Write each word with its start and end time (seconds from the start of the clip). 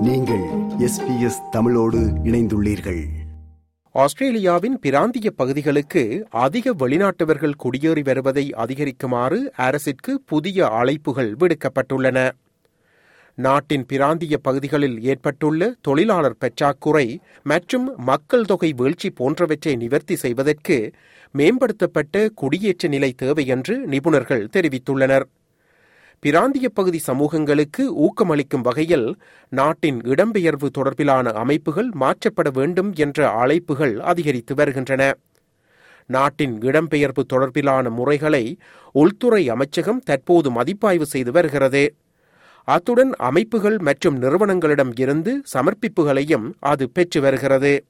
நீங்கள் 0.00 0.44
எஸ்பிஎஸ் 0.78 1.48
தமிழோடு 1.50 1.98
இணைந்துள்ளீர்கள். 1.98 3.06
ஆஸ்திரேலியாவின் 3.90 4.78
பிராந்திய 4.78 5.30
பகுதிகளுக்கு 5.30 6.26
அதிக 6.30 6.74
வெளிநாட்டவர்கள் 6.74 7.54
குடியேறி 7.56 8.02
வருவதை 8.02 8.50
அதிகரிக்குமாறு 8.56 9.38
அரசிற்கு 9.56 10.20
புதிய 10.20 10.66
அழைப்புகள் 10.66 11.34
விடுக்கப்பட்டுள்ளன. 11.40 12.30
நாட்டின் 13.34 13.86
பிராந்திய 13.86 14.38
பகுதிகளில் 14.38 15.02
ஏற்பட்டுள்ள 15.02 15.74
தொழிலாளர் 15.80 16.36
பற்றாக்குறை 16.38 17.20
மற்றும் 17.42 17.90
மக்கள் 17.96 18.44
தொகை 18.44 18.72
வீழ்ச்சி 18.72 19.10
போன்றவற்றை 19.10 19.76
நிவர்த்தி 19.76 20.16
செய்வதற்கு 20.16 20.90
மேம்படுத்தப்பட்ட 21.34 22.28
குடியேற்ற 22.34 22.88
நிலை 22.88 23.12
தேவை 23.12 23.46
என்று 23.46 23.86
நிபுணர்கள் 23.86 24.48
தெரிவித்துள்ளனர். 24.52 25.22
பிராந்திய 26.22 26.68
பகுதி 26.68 26.98
சமூகங்களுக்கு 26.98 27.82
ஊக்கமளிக்கும் 28.06 28.60
வகையில் 28.62 29.06
நாட்டின் 29.48 30.00
இடம்பெயர்வு 30.00 30.68
தொடர்பிலான 30.78 31.32
அமைப்புகள் 31.32 31.88
மாற்றப்பட 32.00 32.48
வேண்டும் 32.52 32.90
என்ற 32.94 33.28
அழைப்புகள் 33.42 33.94
அதிகரித்து 33.98 34.54
வருகின்றன. 34.54 35.02
நாட்டின் 36.06 36.58
இடம்பெயர்வு 36.58 37.22
தொடர்பிலான 37.32 37.90
முறைகளை 37.90 38.58
உள்துறை 38.92 39.48
அமைச்சகம் 39.48 40.00
தற்போது 40.00 40.50
மதிப்பாய்வு 40.50 41.06
செய்து 41.06 41.32
வருகிறது. 41.32 41.94
அத்துடன் 42.64 43.12
அமைப்புகள் 43.12 43.78
மற்றும் 43.78 44.18
நிறுவனங்களிடம் 44.18 44.92
இருந்து 44.98 45.42
சமர்ப்பிப்புகளையும் 45.54 46.52
அது 46.60 46.90
பெற்று 46.90 47.20
வருகிறது. 47.20 47.84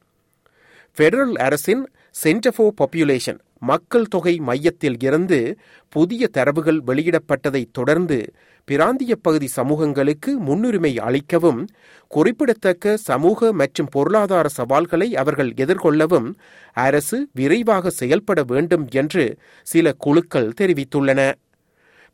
பெடரல் 0.96 1.36
அரசின் 1.36 1.88
சென்டர் 2.10 2.54
ஃபார் 2.56 2.74
பாப்புலேஷன் 2.80 3.40
மக்கள் 3.62 4.06
தொகை 4.06 4.38
மையத்தில் 4.38 4.96
இருந்து 5.02 5.58
புதிய 5.88 6.28
தரவுகள் 6.28 6.80
வெளியிடப்பட்டதைத் 6.86 7.72
தொடர்ந்து 7.72 8.32
பிராந்திய 8.64 9.16
பகுதி 9.16 9.46
சமூகங்களுக்கு 9.46 10.36
முன்னுரிமை 10.38 10.92
அளிக்கவும் 10.98 11.60
குறிப்பிடத்தக்க 12.06 12.96
சமூக 12.96 13.52
மற்றும் 13.52 13.90
பொருளாதார 13.90 14.48
சவால்களை 14.48 15.16
அவர்கள் 15.16 15.52
எதிர்கொள்ளவும் 15.56 16.34
அரசு 16.72 17.28
விரைவாக 17.32 17.90
செயல்பட 17.90 18.42
வேண்டும் 18.42 18.88
என்று 18.90 19.38
சில 19.62 19.92
குழுக்கள் 19.92 20.52
தெரிவித்துள்ளன. 20.60 21.32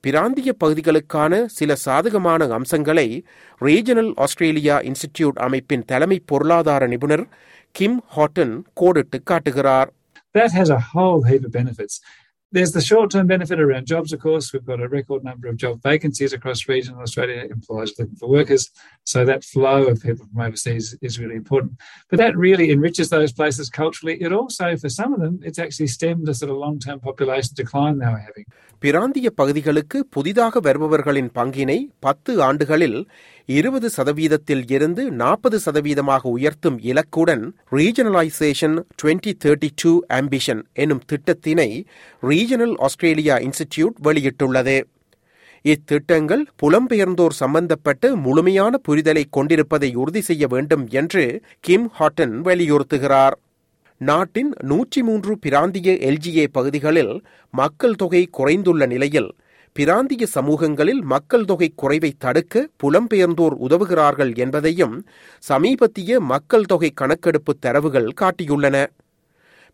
பிராந்திய 0.01 0.55
பகுதிகளுக்கான 0.65 1.45
சில 1.47 1.75
சாதகமான 1.75 2.49
அம்சங்களை 2.49 3.25
ரீஜனல் 3.61 4.13
ஆஸ்திரேலியா 4.17 4.81
இன்ஸ்டிடியூட் 4.81 5.39
அமைப்பின் 5.47 5.85
தலைமை 5.87 6.23
பொருளாதார 6.27 6.87
நிபுணர் 6.87 7.25
கிம் 7.71 8.05
ஹாட்டன் 8.17 8.55
கோடிட்டு 8.81 9.19
காட்டுகிறார். 9.25 9.91
That 10.37 10.53
has 10.53 10.71
a 10.71 10.79
whole 10.79 11.23
heap 11.23 11.45
of 11.45 11.53
benefits 11.53 12.01
There's 12.54 12.74
the 12.74 12.82
short 12.82 13.12
term 13.12 13.28
benefit 13.28 13.60
around 13.62 13.86
jobs, 13.88 14.12
of 14.12 14.20
course. 14.20 14.52
We've 14.52 14.66
got 14.66 14.82
a 14.82 14.90
record 14.90 15.24
number 15.24 15.48
of 15.48 15.56
job 15.56 15.76
vacancies 15.82 16.34
across 16.34 16.68
regional 16.68 17.00
Australia, 17.00 17.44
employers 17.50 17.94
looking 17.98 18.18
for 18.18 18.28
workers. 18.30 18.64
So 19.06 19.24
that 19.24 19.46
flow 19.46 19.78
of 19.86 20.02
people 20.02 20.26
from 20.26 20.42
overseas 20.48 20.88
is 21.02 21.14
really 21.22 21.36
important. 21.36 21.72
But 22.12 22.20
that 22.20 22.36
really 22.38 22.68
enriches 22.72 23.10
those 23.10 23.32
places 23.32 23.70
culturally. 23.80 24.16
It 24.22 24.34
also, 24.34 24.68
for 24.76 24.90
some 24.90 25.14
of 25.14 25.22
them, 25.22 25.40
it's 25.44 25.60
actually 25.60 25.88
stemmed 25.88 26.28
a 26.28 26.34
sort 26.34 26.52
of 26.52 26.58
long 26.58 26.78
term 26.80 27.00
population 27.00 27.54
decline 27.62 27.96
they 28.04 28.12
were 28.16 28.26
having. 28.30 28.48
பிராந்திய 28.84 29.30
பகுதிகளுக்கு 29.40 29.98
புதிதாக 30.16 30.60
வருபவர்களின் 30.60 31.28
பங்கினை 31.38 31.76
பத்து 32.00 32.32
ஆண்டுகளில் 32.46 33.00
இருபது 33.50 33.88
சதவீதத்தில் 33.90 34.64
இருந்து 34.72 35.04
நாற்பது 35.22 35.58
சதவீதமாக 35.66 36.24
உயர்த்தும் 36.38 36.78
இலக்குடன் 36.92 37.44
regionalisation 37.78 38.76
twenty 39.02 39.32
thirty 39.44 39.70
two 39.82 39.92
ambition 40.18 40.62
எனும் 40.84 41.04
திட்டத்தினை 41.12 41.70
ரீஜனல் 42.37 42.77
ஆஸ்திரேலியா 42.87 43.35
இன்ஸ்டிடியூட் 43.37 43.97
வெளியிட்டுள்ளது. 44.05 44.77
இத்திட்டங்கள் 45.65 46.43
புலம்பெயர்ந்தோர் 46.63 47.35
சம்பந்தப்பட்டு 47.41 48.09
முழுமையான 48.15 48.81
புரிதலை 48.89 49.23
கொண்டிருப்பதை 49.31 49.91
உறுதி 49.95 50.21
செய்ய 50.21 50.47
வேண்டும் 50.47 50.85
என்று 51.01 51.25
கிம் 51.61 51.89
ஹாட்டன் 51.99 52.35
வலியுறுத்துகிறார். 52.47 53.37
நாட்டின் 54.01 54.51
நூற்றி 54.63 55.03
மூன்று 55.03 55.39
பிராந்திய 55.39 55.93
எல்ஜிஏ 56.09 56.47
பகுதிகளில் 56.53 57.15
மக்கள் 57.55 57.95
தொகை 57.95 58.23
குறைந்துள்ள 58.39 58.87
நிலையில் 58.87 59.31
பிராந்திய 59.73 60.27
சமூகங்களில் 60.27 61.01
மக்கள் 61.13 61.45
தொகை 61.45 61.69
குறைவை 61.77 62.11
தடுக்க 62.19 62.69
புலம்பெயர்ந்தோர் 62.83 63.57
உதவுகிறார்கள் 63.67 64.33
என்பதையும் 64.37 64.95
சமீபத்திய 65.43 66.21
மக்கள் 66.33 66.65
தொகை 66.65 66.91
கணக்கெடுப்பு 66.95 67.55
தரவுகள் 67.59 68.09
காட்டியுள்ளன. 68.21 68.77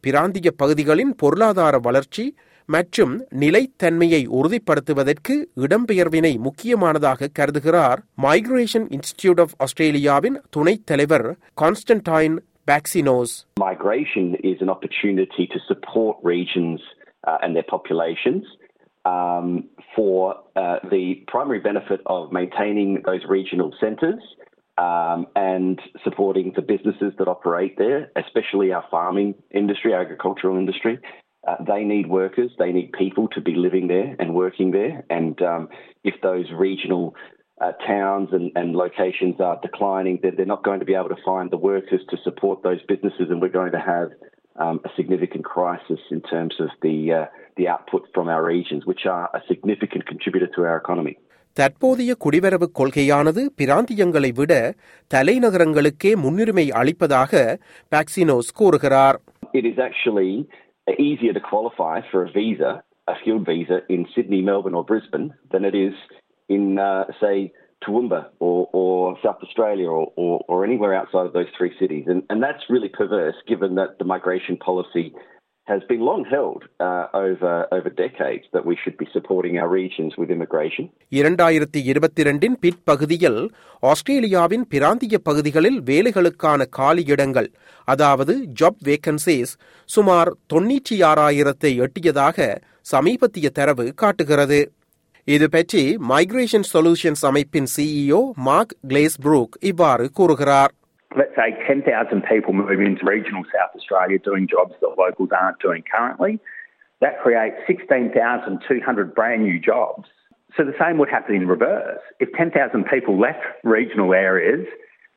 பிராந்திய 0.04 0.50
பகுதிகளின் 0.50 1.12
பொருளாதார 1.14 1.78
வளர்ச்சி 1.78 2.24
மற்றும் 2.66 3.20
நிலைத்தன்மையை 3.40 4.22
உறுதிப்படுத்துவதற்கு 4.28 5.34
இடம்பெயர்வினை 5.56 6.38
முக்கியமானதாக 6.38 7.30
கருதுகிறார் 7.38 8.02
மைக்ரேஷன் 8.22 8.88
இன்ஸ்டிடியூட் 8.90 9.40
ஆஃப் 9.40 9.54
ஆஸ்திரேலியாவின் 9.58 10.40
துணைத் 10.50 10.86
தலைவர் 10.86 11.28
Constantine 11.60 12.38
Baxinos. 12.66 13.44
Migration 13.58 14.36
is 14.36 14.60
an 14.60 14.70
opportunity 14.70 15.48
to 15.48 15.58
support 15.66 16.18
regions 16.22 16.80
uh, 17.26 17.38
and 17.42 17.56
their 17.56 17.64
populations 17.64 18.44
um, 19.04 19.68
for 19.96 20.36
uh, 20.54 20.76
the 20.90 21.24
primary 21.26 21.58
benefit 21.60 22.00
of 22.06 22.32
maintaining 22.32 23.02
those 23.04 23.20
regional 23.28 23.74
centres 23.80 24.22
um, 24.78 25.26
and 25.34 25.80
supporting 26.04 26.52
the 26.54 26.62
businesses 26.62 27.12
that 27.18 27.28
operate 27.28 27.76
there, 27.78 28.10
especially 28.16 28.72
our 28.72 28.84
farming 28.90 29.34
industry, 29.52 29.92
agricultural 29.94 30.56
industry. 30.56 30.98
Uh, 31.47 31.55
they 31.65 31.83
need 31.83 32.07
workers, 32.07 32.51
they 32.59 32.71
need 32.77 32.91
people 32.91 33.25
to 33.29 33.41
be 33.41 33.55
living 33.55 33.87
there 33.87 34.15
and 34.19 34.33
working 34.33 34.71
there. 34.71 34.93
And 35.09 35.41
um, 35.41 35.69
if 36.03 36.15
those 36.21 36.45
regional 36.67 37.05
uh, 37.61 37.71
towns 37.87 38.29
and, 38.31 38.51
and 38.55 38.75
locations 38.75 39.39
are 39.39 39.57
declining, 39.61 40.19
then 40.21 40.33
they're 40.35 40.45
not 40.45 40.63
going 40.63 40.79
to 40.79 40.85
be 40.85 40.93
able 40.93 41.09
to 41.09 41.21
find 41.25 41.49
the 41.49 41.57
workers 41.71 42.01
to 42.11 42.17
support 42.23 42.63
those 42.63 42.81
businesses, 42.91 43.27
and 43.29 43.41
we're 43.41 43.57
going 43.61 43.71
to 43.71 43.79
have 43.79 44.09
um, 44.63 44.79
a 44.85 44.89
significant 44.95 45.45
crisis 45.45 45.99
in 46.11 46.21
terms 46.21 46.55
of 46.59 46.69
the 46.81 46.97
uh, 47.19 47.25
the 47.57 47.67
output 47.67 48.03
from 48.13 48.27
our 48.27 48.43
regions, 48.45 48.85
which 48.85 49.05
are 49.05 49.25
a 49.33 49.41
significant 49.47 50.05
contributor 50.05 50.49
to 50.55 50.61
our 50.69 50.77
economy. 50.77 51.15
தற்போதைய 51.55 52.11
குடிவரவு 52.23 52.67
கொள்கையானது 52.79 53.41
பிராந்தியங்களை 53.59 54.31
விட 54.31 54.53
தலைநகரங்களுக்கே 55.13 56.11
முன்னுரிமை 56.23 56.65
அளிப்பதாக 56.81 57.33
பாக்சினோஸ் 57.95 58.51
கூறுகிறார் 58.59 59.17
It 59.59 59.65
is 59.71 59.77
actually 59.89 60.31
easier 60.98 61.32
to 61.32 61.40
qualify 61.40 62.00
for 62.10 62.24
a 62.24 62.30
visa, 62.30 62.82
a 63.08 63.14
skilled 63.20 63.46
visa, 63.46 63.80
in 63.88 64.06
Sydney, 64.14 64.42
Melbourne, 64.42 64.74
or 64.74 64.84
Brisbane 64.84 65.34
than 65.50 65.64
it 65.64 65.74
is 65.74 65.94
in, 66.48 66.78
uh, 66.78 67.04
say, 67.20 67.52
Toowoomba 67.86 68.26
or, 68.38 68.68
or 68.72 69.18
South 69.24 69.38
Australia 69.42 69.88
or, 69.88 70.12
or, 70.16 70.44
or, 70.48 70.64
anywhere 70.64 70.94
outside 70.94 71.26
of 71.26 71.32
those 71.32 71.48
three 71.56 71.72
cities. 71.80 72.04
And, 72.06 72.22
and 72.30 72.42
that's 72.42 72.62
really 72.68 72.88
perverse 72.88 73.34
given 73.48 73.74
that 73.74 73.98
the 73.98 74.04
migration 74.04 74.56
policy 74.56 75.12
has 75.68 75.82
been 75.84 76.00
long 76.00 76.24
held 76.24 76.64
uh, 76.80 77.06
over, 77.14 77.68
over 77.72 77.90
decades 77.90 78.44
that 78.52 78.64
we 78.64 78.76
should 78.76 78.96
be 78.96 79.06
supporting 79.06 79.58
our 79.58 79.68
regions 79.70 80.12
with 80.16 80.30
immigration. 80.30 80.84
இரண்டாயிரத்தி 81.12 81.80
இருபத்தி 81.84 82.20
இரண்டின் 82.20 82.56
பிற்பகுதியில் 82.60 83.40
ஆஸ்திரேலியாவின் 83.82 84.64
பிராந்திய 84.68 85.18
பகுதிகளில் 85.18 85.78
வேலைகளுக்கான 85.82 86.66
காலியிடங்கள் 86.78 87.48
அதாவது 87.88 88.34
job 88.60 88.82
vacancies 88.82 89.54
சுமார் 89.88 90.30
தொன்னூற்றி 90.54 90.98
ஆறாயிரத்தை 91.10 91.72
எட்டியதாக 91.86 92.38
சமீபத்திய 92.92 93.48
தரவு 93.50 93.86
காட்டுகிறது 93.94 94.60
இது 95.28 95.46
பற்றி 95.48 95.82
மைக்ரேஷன் 96.08 96.68
சொல்யூஷன்ஸ் 96.72 97.24
அமைப்பின் 97.26 97.68
சிஇஓ 97.76 98.22
மார்க் 98.46 98.76
கிளேஸ் 98.88 99.18
புரூக் 99.24 99.56
இவ்வாறு 99.62 100.06
கூறுகிறார் 100.12 100.72
let's 101.16 101.34
say 101.36 101.56
10,000 101.66 102.22
people 102.22 102.52
move 102.52 102.80
into 102.80 103.04
regional 103.04 103.42
South 103.44 103.74
Australia 103.76 104.18
doing 104.18 104.48
jobs 104.48 104.74
that 104.80 104.94
locals 104.98 105.30
aren't 105.32 105.58
doing 105.60 105.82
currently. 105.82 106.38
That 107.00 107.20
creates 107.20 107.56
16,200 107.66 109.14
brand 109.14 109.42
new 109.42 109.58
jobs. 109.58 110.08
So 110.56 110.64
the 110.64 110.74
same 110.78 110.98
would 110.98 111.08
happen 111.08 111.34
in 111.34 111.48
reverse. 111.48 112.00
If 112.20 112.32
10,000 112.32 112.84
people 112.84 113.18
left 113.18 113.44
regional 113.64 114.12
areas 114.12 114.66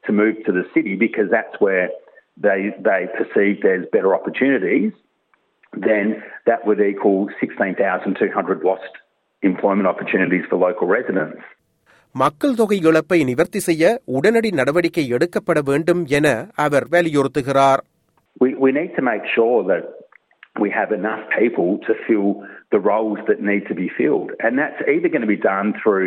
to 0.05 0.11
move 0.11 0.37
to 0.45 0.51
the 0.51 0.63
city 0.73 0.95
because 0.95 1.29
that's 1.29 1.59
where 1.59 1.89
they, 2.37 2.73
they 2.79 3.07
perceive 3.17 3.61
there's 3.61 3.85
better 3.91 4.15
opportunities, 4.15 4.93
then 5.73 6.23
that 6.45 6.65
would 6.65 6.79
equal 6.79 7.29
16,200 7.39 8.63
lost 8.63 8.83
employment 9.41 9.87
opportunities 9.87 10.43
for 10.49 10.57
local 10.57 10.87
residents. 10.87 11.41
மக்கள் 12.14 12.56
தொகை 12.60 12.78
இழப்பை 12.88 13.18
நிவர்த்தி 13.30 13.60
செய்ய 13.68 13.84
உடனடி 14.16 14.50
நடவடிக்கை 14.60 15.04
எடுக்கப்பட 15.16 15.60
வேண்டும் 15.70 16.04
என 16.18 16.28
அவர் 16.66 16.86
வலியுறுத்துகிறார் 16.94 17.82
We, 18.36 18.50
we 18.64 18.70
need 18.72 18.92
to 18.98 19.02
make 19.02 19.24
sure 19.36 19.56
that 19.70 19.84
we 20.64 20.68
have 20.70 20.90
enough 20.92 21.22
people 21.40 21.70
to 21.86 21.92
fill 22.06 22.28
the 22.70 22.80
roles 22.90 23.18
that 23.28 23.40
need 23.42 23.64
to 23.70 23.74
be 23.74 23.88
filled. 23.98 24.30
And 24.44 24.58
that's 24.60 24.80
either 24.88 25.08
going 25.08 25.26
to 25.28 25.32
be 25.36 25.42
done 25.54 25.68
through 25.80 26.06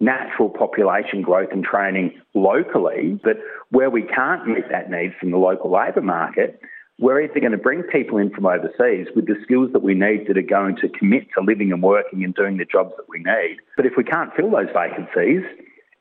natural 0.00 0.48
population 0.62 1.22
growth 1.22 1.52
and 1.52 1.64
training 1.64 2.06
locally, 2.34 3.02
but 3.22 3.36
where 3.70 3.90
we 3.90 4.02
can't 4.18 4.46
meet 4.46 4.68
that 4.70 4.90
need 4.90 5.12
from 5.18 5.30
the 5.30 5.42
local 5.48 5.70
labour 5.70 6.02
market, 6.18 6.50
we're 6.99 7.21
either 7.21 7.39
going 7.39 7.53
to 7.53 7.57
bring 7.59 7.81
people 7.85 8.17
in 8.17 8.29
from 8.29 8.45
overseas 8.47 9.07
with 9.15 9.25
the 9.25 9.37
skills 9.43 9.69
that 9.73 9.83
we 9.83 9.93
need 9.97 10.27
that 10.27 10.37
are 10.37 10.49
going 10.49 10.75
to 10.77 10.89
commit 10.89 11.25
to 11.33 11.41
living 11.41 11.71
and 11.71 11.81
working 11.83 12.23
and 12.25 12.33
doing 12.33 12.57
the 12.57 12.67
jobs 12.67 12.93
that 12.97 13.07
we 13.07 13.19
need. 13.25 13.55
But 13.77 13.85
if 13.85 13.93
we 13.97 14.03
can't 14.05 14.31
fill 14.37 14.51
those 14.51 14.71
vacancies, 14.75 15.43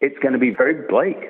it's 0.03 0.19
going 0.19 0.37
to 0.39 0.43
be 0.47 0.53
very 0.63 0.79
bleak. 0.93 1.21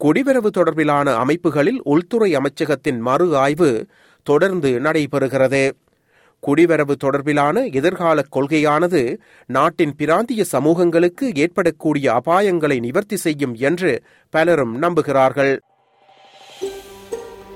குடிவரவு 0.00 0.50
தொடர்பிலான 0.56 1.08
அமைப்புகளில் 1.22 1.78
உள்துறை 1.92 2.28
அமைச்சகத்தின் 2.36 3.00
மறு 3.08 3.26
ஆய்வு 3.42 3.68
தொடர்ந்து 4.26 4.70
நடைபெறுகிறது 4.80 5.60
குடிவரவு 6.42 6.94
தொடர்பிலான 7.04 7.56
எதிர்கால 7.78 8.24
கொள்கையானது 8.36 9.02
நாட்டின் 9.46 9.94
பிராந்திய 10.00 10.44
சமூகங்களுக்கு 10.54 11.26
ஏற்படக்கூடிய 11.44 12.06
அபாயங்களை 12.20 12.78
நிவர்த்தி 12.86 13.18
செய்யும் 13.26 13.54
என்று 13.68 13.92
பலரும் 14.34 14.74
நம்புகிறார்கள் 14.84 15.52